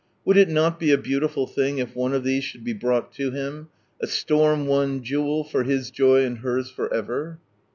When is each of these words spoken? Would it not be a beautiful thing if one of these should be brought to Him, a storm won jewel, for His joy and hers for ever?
Would 0.25 0.35
it 0.35 0.49
not 0.49 0.79
be 0.79 0.89
a 0.91 0.97
beautiful 0.97 1.45
thing 1.45 1.77
if 1.77 1.95
one 1.95 2.11
of 2.11 2.23
these 2.23 2.43
should 2.43 2.63
be 2.63 2.73
brought 2.73 3.11
to 3.13 3.29
Him, 3.29 3.67
a 4.01 4.07
storm 4.07 4.65
won 4.65 5.03
jewel, 5.03 5.43
for 5.43 5.61
His 5.61 5.91
joy 5.91 6.25
and 6.25 6.39
hers 6.39 6.71
for 6.71 6.91
ever? 6.91 7.37